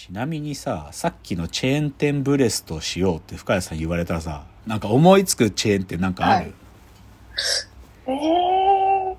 [0.00, 6.54] ちなみにさ、さっきのチェーン店ブレストしようって深谷さん言われたらさ、なんか思いつくチェーン店なんかある、
[8.06, 9.16] ええ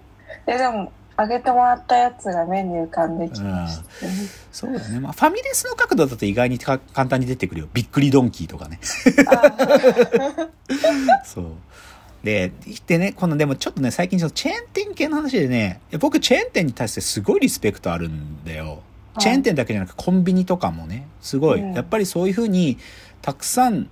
[0.48, 0.48] ー。
[0.48, 4.14] え、でも、あげてもらったやつが目に浮かんできました、ね
[4.52, 5.00] そうだね。
[5.00, 7.68] まあ、ファミレスの角度だと意外にか簡単に出てくるよ。
[7.72, 8.80] びっくりドンキーとかね。
[11.24, 11.46] そう。
[12.24, 12.52] で、
[12.88, 18.82] でね、このでもちょっとね、最近そのチェーン店系の話でね、僕チェーン店に対してすごいリスペクトあるんだよ。
[19.20, 21.62] チェーン店だけじゃなくコンビニとかもね、すごい。
[21.62, 21.74] うん。
[21.74, 22.78] やっぱりそういうふうに、
[23.22, 23.90] たくさん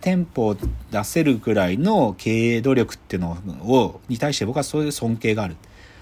[0.00, 0.56] 店舗を
[0.90, 3.32] 出せるぐらいの経営努力っていうの
[3.64, 5.56] を、に対して僕はそういう尊敬がある。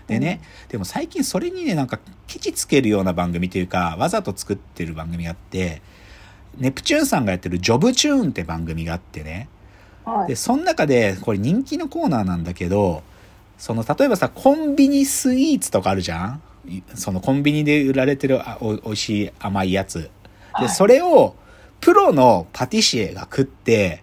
[0.07, 5.83] でね、でも最近それにね、なんかケチつけるような番組というか、わざと作ってる番組があって、
[6.57, 9.49] ネプチューンさんがやってるジョブチューンって番組があってね、
[10.05, 10.29] はい。
[10.29, 13.03] で、その中で、これ人気のコーナーなんだけど、
[13.59, 16.37] その、例えばさ、コンビニスイーツとかあるじゃん？
[16.37, 16.39] い
[16.95, 20.03] そのコンビニで売られてるあおおいしい甘いやつ。
[20.03, 20.11] で、
[20.53, 21.35] はいそれを、
[21.81, 24.03] プロのパティシエが食って、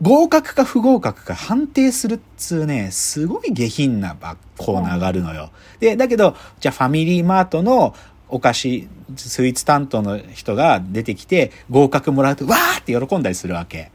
[0.00, 5.50] 合格か不合格か判定するっつうね、すごい下品なばコーナーがあるのよ。
[5.80, 7.94] で、だけど、じゃあファミリーマートの
[8.28, 13.90] お菓子、スイーツ担当の人が出てきて、合格もらうと、わーって喜んだりするわけ。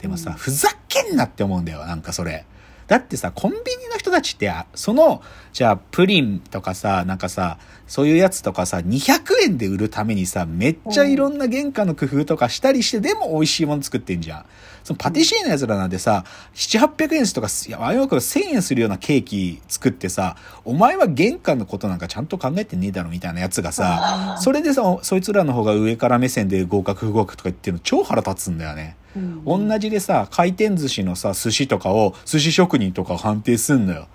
[0.00, 2.44] でもさ、うんふざけんなって思うんだよ、なんかそれ。
[2.92, 5.22] だってさ、コンビニの人たちって、その、
[5.54, 7.56] じゃあ、プリンとかさ、なんかさ、
[7.92, 14.44] そういうやつとかさ、200円で売るためにさ、めっちゃいろんな原価の工夫とかしたりして、でも美味しいもの作ってんじゃん。
[14.82, 28.96] そのパティシエのやつらなんてさ、7、800円とか、いや、あよく1000円するようなケーキ作ってさ、お前は原価のことなんかちゃんと考えてねえだろみたいなやつがさ、それでさ、そいつらの方が上から目線で合格不合格とか言ってるの超腹立つんだよね。
[29.14, 34.08] うん同じでさ、回転寿司のさ、寿司とかを、寿司職人とか判定すんのよ。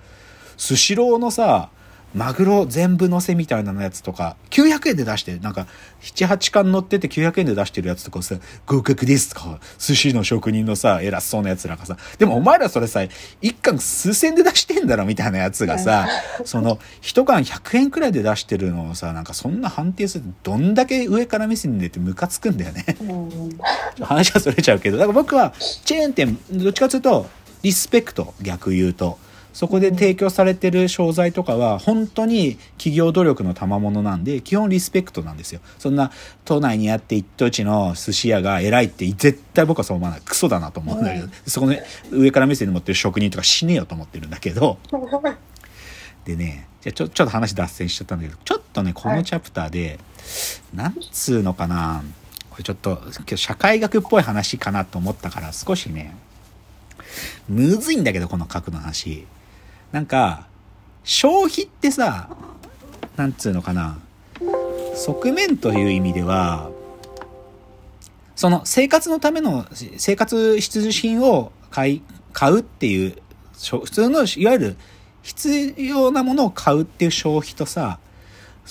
[0.58, 1.70] スシローのさ、
[2.16, 5.68] マグロ全部乗せみたいなやつとか、900円で出して、なんか、
[6.02, 13.02] 7、8巻乗ってて900円で出してるやつとかさ、合格ですとか、寿司の職人のさ、偉そうなやつらがさ、でもお前らそれさ、
[13.42, 16.08] 一巻数千で出してんだろみたいなやつがさ、
[16.46, 22.86] その、一巻100円くらいで出してるのをさ、なんかそんな判定するどんだけ上から目線でってムカつくんだよね。
[23.02, 23.58] うん
[24.02, 25.54] 話はそれちゃうけど、だから僕は
[25.86, 27.30] チェーン店、どっちかというと、
[27.64, 29.20] リスペクト、逆言うと。
[29.58, 35.62] そこで提供されてる商材とかは、本当に企業努力の賜物なんで、基本リスペクトなんですよ。
[35.80, 36.12] そんな、
[36.46, 40.22] 都内にあって一等地の寿司屋が偉いって、絶対僕はそう思わない。
[40.24, 41.76] クソだなと思うんだけど、うんそこの
[42.12, 44.78] 上から目線で持ってる職人とか死ねよと思ってるんだけど、
[46.24, 50.00] でね、じゃあちょちょっと話脱線しちゃったんだけど、ちょっとね、このチャプターで、
[50.72, 52.04] なんつうのかな、
[52.52, 56.14] これちょっと、今日社会学っぽい話かなと思ったから、少しね、
[57.50, 59.26] むずいんだけど、この核の話。
[59.92, 60.48] なんか、
[61.04, 62.30] 消費ってさ、
[63.16, 63.98] なんつうのかな、
[64.96, 66.70] 側面という意味では、
[68.36, 69.66] その生活のための
[69.98, 72.02] 生活必需品を買い、
[72.34, 73.16] 買うっていう、
[73.54, 74.78] 普通のいわゆる
[75.24, 78.00] 必要なものを買うっていう消費とさ、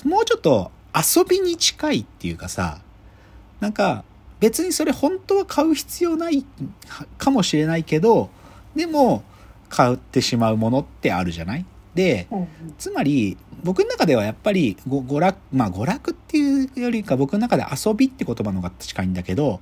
[0.04, 2.80] もうちょっと遊びに近いっていうかさ、
[3.60, 4.04] なんか
[4.38, 6.44] 別にそれ本当は買う必要ない
[7.18, 8.30] かもしれないけど、
[8.76, 9.24] でも
[9.76, 11.66] 買ってしまうものってあるじゃない？
[11.94, 12.48] で、うん
[12.78, 19.60] つまり僕の中ではやっぱりご娯楽まあ娯楽っていうよりか僕の中で遊びって言葉の方が近いんだけど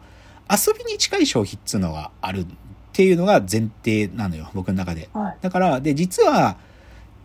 [0.50, 2.46] 遊びに近い消費っつうのがあるっ
[2.92, 5.08] ていうのが前提なのよ僕の中で。
[5.12, 5.38] はい。
[5.40, 6.56] だからで実は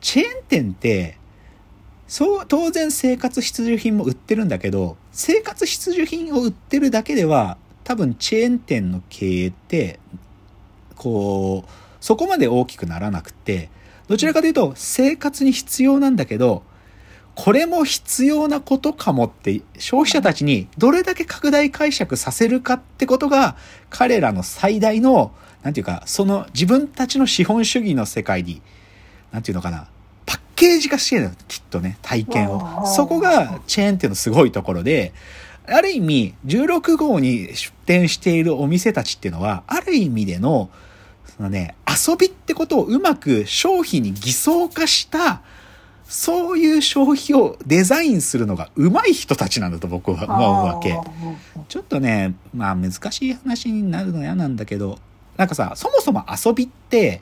[0.01, 1.17] チェーン店って
[2.07, 9.99] そう当然生活必需品も売ってるんだけど生活必需品を売ってるだけでは多分チェーン店の経営って
[10.95, 13.69] こうそこまで大きくならなくて
[14.07, 16.63] どちらかというと生活に必要なんだけど
[17.35, 23.55] これも必要なことかもって消費者たちにどれだけ拡大解釈させるかってことが
[23.89, 25.31] 彼らの最大の
[25.63, 28.61] なんていうかその自分たちの資本主義の世界に
[29.31, 29.87] なんていうのかな
[30.25, 35.13] パッケージ化してるのきっとね体験あをーそこがチェーン店のすごいところで
[35.65, 40.69] ある意味16号に出店しているお店たちっていうのはある意味での
[41.39, 45.41] そのね、遊びってことをうまく商品に偽装化した、
[46.03, 50.99] そういう消費をデザインするのが上手い人たちなんだと僕は思うわけ。
[51.69, 54.99] ちょっとね、まあ難しい話になるの嫌なんだけど、
[55.37, 57.21] なんかさ、そもそも遊びって、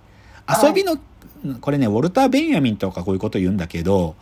[0.63, 0.97] 遊びの、
[1.61, 4.15] これね、ウォルター・ベンヤミンとかこういうこと言うんだけど、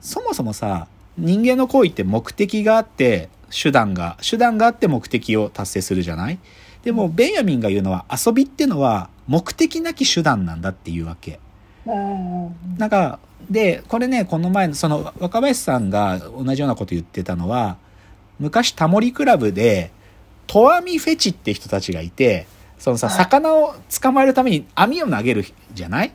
[0.00, 6.40] そもそもさ、人間の行為って目的があって、手段が、手段があって目的を達成するじゃない？
[6.82, 11.38] でも、ベンヤミンが言うのは、遊びってのは目的なき手段なんだっていうわけ。
[11.86, 12.54] うん。
[12.78, 13.18] なんか、
[13.50, 17.76] で、これね、この前の、その、若林さんが同じようなこと言ってたのは、
[18.38, 19.90] 昔タモリクラブで、
[20.46, 22.46] トアミフェチって人たちがいて、
[22.78, 23.16] そのさ、はい。
[23.16, 25.44] 魚を捕まえるために網を投げる
[25.74, 26.12] じゃない？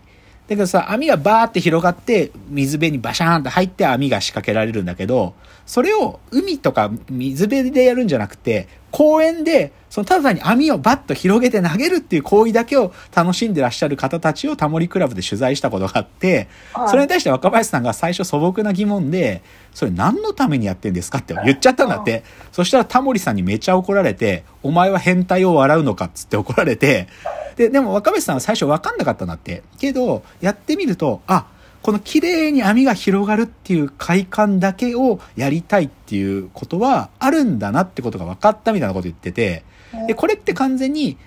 [0.47, 5.33] だけどさ、網がバーって広がって、水辺にバシャーンって入って網が仕掛けられるんだけど、
[5.65, 19.41] それを海とか水辺でやるんじゃなくて、公園で、そのただ単に網をバッと広げて投げるっていう行為だけを楽しんでらっしゃる方たちをタモリクラブで取材したことがあって、はいそれに対して若林さんが最初素朴な疑問で、
[19.74, 22.24] それ何のためにやってんですかって言っちゃったんだって。
[22.51, 27.07] そしたらタモリさんにめちゃ怒られて、お前は変態を笑うのかっつって怒られて、
[27.55, 29.63] で、でも若林さんは最初分かんなかったんだって。
[29.79, 31.47] けど、やってみると、あ、
[31.81, 39.63] この綺麗に網が広がるっていう快感だけをやりたいっていうことはあるんだなってことが分かったみたいなこと言ってて、
[40.07, 41.17] で、これって完全に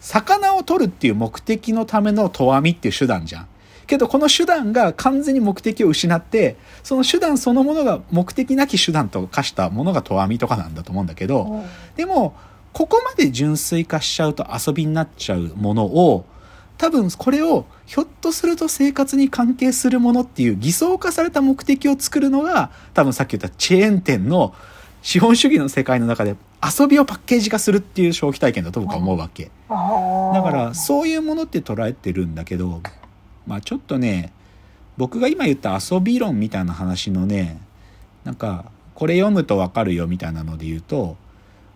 [0.00, 3.46] 魚を取るっていう目的のための投網っていう手段じゃん。
[3.86, 11.64] けどこの手段が完全に目的を失って、その手段そのものが目的なき手段と化したものが投網とかなんだと思うんだけど、うん
[11.96, 12.34] でも、
[12.74, 16.26] ここまで純粋化しちゃうと遊びになっちゃうものを、
[16.76, 24.54] 多分これをひょっとすると生活に関係するものっていう偽装化された目的を作るのが、多分さっき言ったチェーン店の
[25.02, 29.50] 資本主義の世界の中で遊びをパッケージ化するっていう消費体験だと僕は思うわけ。
[29.68, 29.76] だ
[30.42, 32.80] からそういうものって捉えてるんだけど
[33.46, 34.32] まあちょっとね
[34.96, 37.60] 僕が今言った遊び論みたいな話のね
[38.24, 41.16] なんかこれ読むとわかるよみたいなので言うと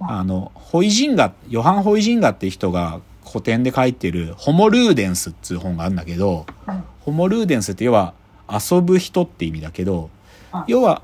[0.01, 6.83] あのホイジンガヨハン・ホイジンガって人が古典で書いてる「ホモ・ルーデンス」っていう本があるんだけどうん。
[7.01, 8.15] ホモ・ルーデンスって要は
[8.49, 10.11] 遊ぶ人って意味だけど
[10.53, 10.65] あ。
[10.69, 11.03] 要は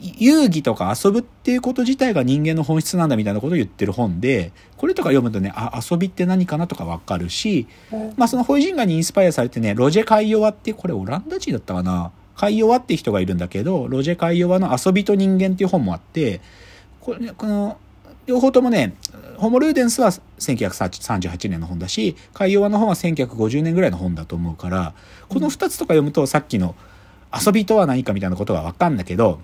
[0.00, 8.14] 遊戯とか遊ぶっていうこと自体が人間の本質なんだみたいなことを言ってる本でこれとか読むとねあ遊びって何かなとかわかるしうん。
[8.16, 12.10] まあそのホイジンガーにインスパイアされてね、ロジェ・カイヨワって、これオランダ人だったかな？
[12.36, 16.40] カイヨワって人がいるんだけど、ロジェ・カイヨワの遊びと人間っていう本もあって、
[17.00, 17.78] これね、この、
[18.26, 18.94] 両方ともね、
[19.36, 24.94] ホモ・ルーデンスは1938年の本だし、カイヨワの本は1950年ぐらいの本だと思うから、
[25.28, 26.74] この2つとか読むとさっきの
[27.32, 29.40] 遊びとは何かみたいなことがわかんだけど、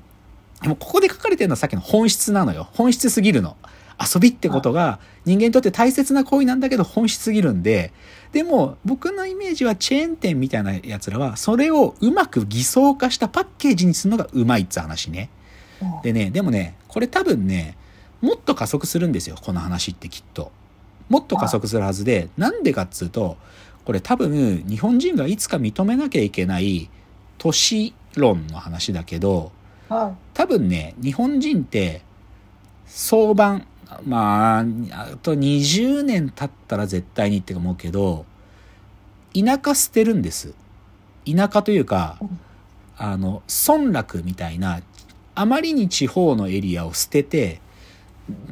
[0.63, 2.69] でもここで書かれてるのはさっきの本質なのよ。
[2.73, 3.57] 本質すぎるの。
[4.01, 7.93] 遊びってことが人間にとって大切な行為なんだけど本質すぎるんで、
[8.33, 15.29] でも僕のイメージはチェーン店みたいなやつらはそれをうまく偽装化したパッケージにするのがうまいっつう話ね。
[16.03, 17.77] でね、でもね、これ多分ね、
[18.23, 20.51] もっと加速するんですよ、この話ってきっと。
[21.09, 23.37] もっと加速するはずで、なんでかっつうと、
[23.85, 26.89] これ多分日本人がいつか認めなきゃいけない
[27.37, 29.53] 都市論の話だけど、
[29.89, 32.03] はい多分ね、日本人って、
[32.87, 33.61] 相場、
[34.05, 34.65] まあ、あ
[35.23, 38.25] と20年経ったら絶対にって思うけど、
[39.35, 40.55] 田舎捨てるんです。
[41.27, 42.39] 田舎というかうん、
[42.97, 44.81] あの、村落みたいな、
[45.35, 47.61] あまりに地方のエリアを捨てて、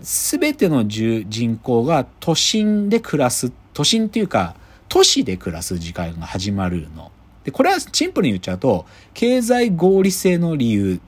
[0.02, 4.54] すべての人口が都心で暮らす、都心っていうか、
[4.88, 7.12] 都市で暮らす時間が始まるの。
[7.44, 11.00] で、これはシンプルに言っちゃうと、経済合理性の理由。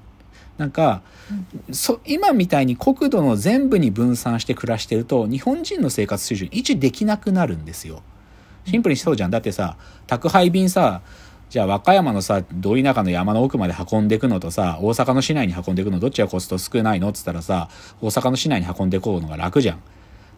[0.56, 1.02] なんか、
[1.72, 8.02] そ今みたいに国土の全部に分散して暮らしてると、日本人の生活水準維持できなくなるんですよ。
[8.66, 9.30] シンプルにそうじゃん。
[9.30, 9.76] だってさ、
[10.06, 11.02] 宅配便さ、
[11.52, 17.68] じゃあ和歌山のさ、ど田舎の山の奥まで運んでいくのとさ、大阪の市内に運んでいくのどっちがコスト少ないのっつったらさ、
[18.00, 19.82] 大阪の市内に運んでいこうのが楽じゃん。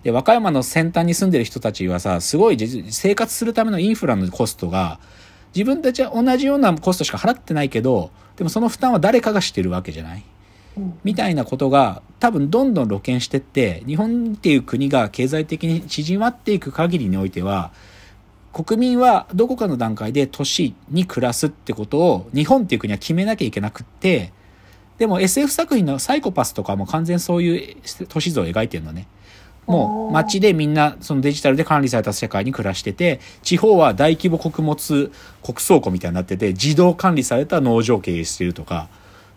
[0.02, 4.99] で、和歌山の先端に住んでる人たちはさ、すごい実生活するためのインフラのコストが、
[5.54, 10.25] 自分たちは同じようなコストしか払ってないけど、でもその負担は誰かがしてるわけじゃない？
[10.78, 17.71] うんみたいなことが多分どんどん露見してって日本っていう国が経済的に縮まっていく限りにおいては
[18.54, 24.32] 国民はどこかの段階で都市に暮らすってことを日本っていう国は決めなきゃいけなくって
[24.99, 27.76] でも SF 作品のサイコパスとかも完全そういう
[28.08, 29.08] 都市像を描いてるのね。
[29.66, 35.11] もう街でみんなそのデジタルで管理された世界に暮らしてて、地方は大規模穀物
[35.42, 38.88] 国倉庫みたいになってて、自動管理された農場を経営してるとか、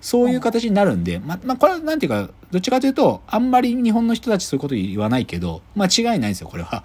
[0.02, 6.84] そういう形になるんで、ま、まあ、これはなんていうか、どっちかというと、あんまり日本の人たちそういうこと言わないけど、間違いないんですよ、これは。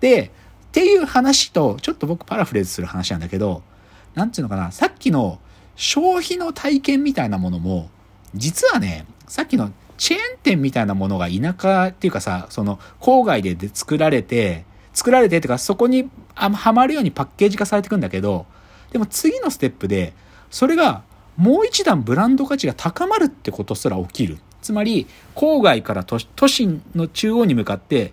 [0.00, 0.30] で、
[0.68, 3.62] っていう話と、ちょっと僕パラフレーズする話なんだけど、
[4.14, 5.38] なんていうのかな、さっきの
[5.76, 7.88] 消費の体験みたいなものも、
[8.34, 18.46] 実はね、さっきのチェーン店みたいなものが田舎っていうかさ、その郊外でで作られて、作られてっていうかそこにあはまるようにパッケージ化されていくんだけど、
[18.90, 20.12] でも次のステップで、
[20.50, 21.02] それが
[21.36, 24.38] もう一段ブランド価値が高まるってことすら起きる。
[24.60, 28.12] つまり、郊外から都都心の中央に向かって、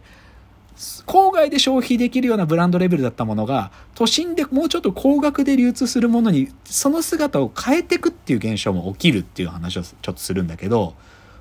[1.05, 10.95] 郊外で消費できるようなブランドレベルだったものが、都心でもうちょっと高額で流通するものに、その姿を変えていくっていう現象も起きるっていう話をちょっとするんだけど、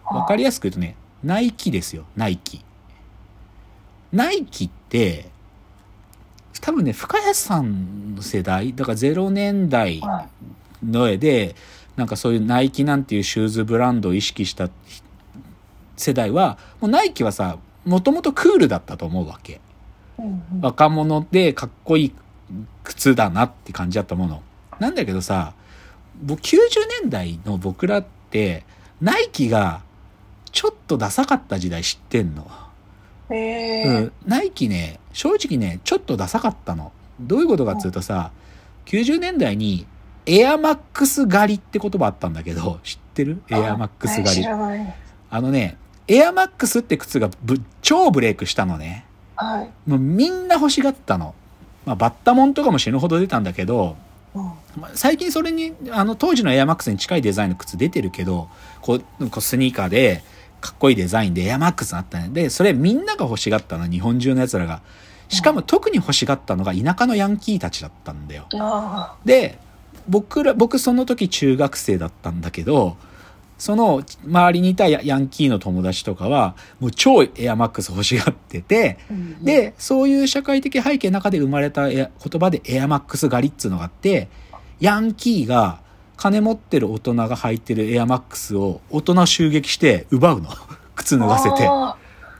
[0.05, 2.64] わかりやすく言うとね、ナイキですよ、ナイキ。
[4.12, 5.31] ナイキって、
[6.61, 10.29] 多分ね、深谷さんの世代、だから0年代はい
[10.85, 11.55] の絵で、
[11.97, 14.69] なんかそういうナイキなんていうシューズブランドを意識した
[15.97, 19.61] 世代は、もうナイキはさ、もともとクールだったと思うわけ。
[20.61, 22.14] 若者でかっこいい
[22.85, 24.43] 靴だなって感じだったもの。
[24.79, 25.55] なんだけどさ、
[26.23, 26.59] 僕90
[27.03, 28.64] 年代の僕らって、
[29.00, 29.83] ナイキが
[30.53, 32.47] ちょっとダサかった時代知ってんの？
[33.31, 36.93] へえうん、ナイキね、正直ね、ちょっとダサかったの。
[37.21, 38.31] どういうことかっていうとさ、
[38.87, 39.87] 90年代に
[40.26, 43.43] エアマックス狩りって言葉あったんだけど、知ってる？
[43.50, 44.47] エアマックス狩知り。
[44.47, 45.76] あのね、
[46.08, 49.06] エアマックスって靴がぶ超ブレイクしたのね。
[49.37, 49.70] はい。
[49.88, 51.34] もうみんな欲しがったの。
[51.87, 53.96] まあ、バッタモンとかも死ぬほど出たんだけど、
[54.34, 54.42] うん
[54.76, 58.49] まあ最近それに、あの、当時のエアマックスに近いデザインの靴出てるけど、
[58.80, 60.25] こう、こうスニーカーで、
[60.61, 62.28] かっこいいデザインでエアマックスになったね。
[62.32, 64.80] で、それみんなが欲しがったの、日本中の奴らが。
[65.28, 68.46] しかも特に欲しがったのが田舎のヤンキーたちだったんだよ。
[68.54, 69.58] あで、
[70.08, 72.96] 僕ら、僕その時中学生だったんだけど、
[73.64, 79.14] その周りにいたヤヤンキーの友達とかは、もう超エアマックス欲しがってて、あ。
[79.14, 84.28] うん、で、そういう社会的背景の中で生まれた言葉でエアマックス狩りっつうのがあって、
[84.80, 85.80] ヤンキーが
[86.18, 90.50] 金持ってる大人が履いてるエアマックスを大人襲撃して奪うの。
[90.94, 91.66] 靴脱がせて。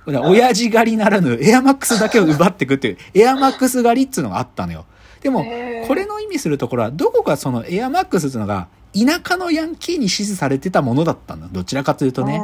[0.07, 4.85] 親父狩りならぬエアマックスだけを奪ってくっていう、エアマックス狩りっつうのがあったのよ。
[5.23, 5.47] でも、
[5.89, 11.49] これの意味するところは、どこかそのエアマックスっていうのが、田舎のヤンキーに支持されてたものだったんだ。
[11.51, 12.39] どちらかというとーね。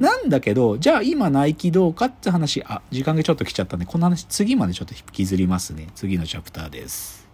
[0.00, 5.88] なんだけど、じゃあ今ナイキどうかって話、あ、時間がちょっと来ちゃったんで、この話次までちょっと引きずりますね。
[5.94, 7.25] 次のチャプターです。